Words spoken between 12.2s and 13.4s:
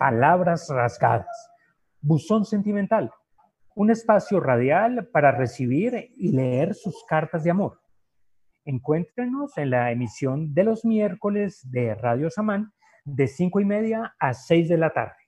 Samán de